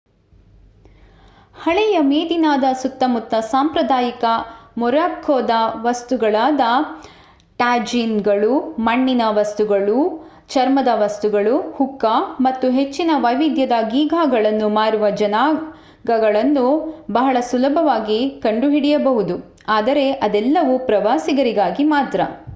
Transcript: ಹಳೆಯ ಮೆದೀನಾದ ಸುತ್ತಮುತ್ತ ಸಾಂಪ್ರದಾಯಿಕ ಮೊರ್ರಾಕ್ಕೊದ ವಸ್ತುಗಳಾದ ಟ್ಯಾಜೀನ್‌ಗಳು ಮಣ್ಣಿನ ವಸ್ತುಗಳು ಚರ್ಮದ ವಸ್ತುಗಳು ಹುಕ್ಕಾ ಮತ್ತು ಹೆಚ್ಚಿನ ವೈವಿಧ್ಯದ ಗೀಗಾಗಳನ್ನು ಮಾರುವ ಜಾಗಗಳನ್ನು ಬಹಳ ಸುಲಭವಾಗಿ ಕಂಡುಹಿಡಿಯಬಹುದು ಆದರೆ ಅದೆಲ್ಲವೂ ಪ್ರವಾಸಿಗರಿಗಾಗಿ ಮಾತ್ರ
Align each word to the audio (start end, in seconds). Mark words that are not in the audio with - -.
ಹಳೆಯ 1.55 1.99
ಮೆದೀನಾದ 2.03 2.63
ಸುತ್ತಮುತ್ತ 2.73 3.33
ಸಾಂಪ್ರದಾಯಿಕ 3.49 4.23
ಮೊರ್ರಾಕ್ಕೊದ 4.77 5.55
ವಸ್ತುಗಳಾದ 5.81 6.61
ಟ್ಯಾಜೀನ್‌ಗಳು 7.59 8.53
ಮಣ್ಣಿನ 8.79 9.23
ವಸ್ತುಗಳು 9.31 9.97
ಚರ್ಮದ 10.49 10.91
ವಸ್ತುಗಳು 10.95 11.55
ಹುಕ್ಕಾ 11.71 12.15
ಮತ್ತು 12.39 12.69
ಹೆಚ್ಚಿನ 12.71 13.11
ವೈವಿಧ್ಯದ 13.17 13.77
ಗೀಗಾಗಳನ್ನು 13.89 14.69
ಮಾರುವ 14.69 15.09
ಜಾಗಗಳನ್ನು 15.17 16.67
ಬಹಳ 17.11 17.37
ಸುಲಭವಾಗಿ 17.49 18.19
ಕಂಡುಹಿಡಿಯಬಹುದು 18.39 19.37
ಆದರೆ 19.69 20.11
ಅದೆಲ್ಲವೂ 20.21 20.77
ಪ್ರವಾಸಿಗರಿಗಾಗಿ 20.85 21.83
ಮಾತ್ರ 21.89 22.21